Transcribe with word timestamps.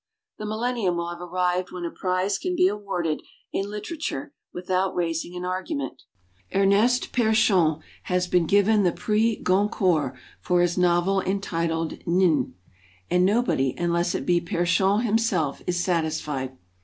The 0.39 0.47
millennium 0.47 0.97
will 0.97 1.09
have 1.11 1.21
arrived 1.21 1.69
when 1.69 1.85
a 1.85 1.91
prize 1.91 2.39
can 2.39 2.55
be 2.55 2.67
awarded 2.67 3.21
in 3.53 3.69
litera 3.69 3.97
ture 3.97 4.33
without 4.51 4.95
raising 4.95 5.35
an 5.35 5.45
argument. 5.45 6.01
Ernest 6.55 7.11
P6rechon 7.11 7.81
has 8.05 8.25
been 8.25 8.47
given 8.47 8.81
the 8.81 8.91
Prix 8.93 9.35
Goncourt 9.43 10.15
for 10.41 10.61
his 10.63 10.75
novel 10.75 11.21
entitled 11.21 11.99
"Nine" 12.07 12.55
and 13.11 13.23
nobody, 13.27 13.75
unless 13.77 14.15
it 14.15 14.25
be 14.25 14.39
ALLEGIANCE 14.39 14.69
89 14.69 14.69
P6rechon 14.69 15.03
himself, 15.03 15.61
is 15.67 15.83
satisfied. 15.83 16.57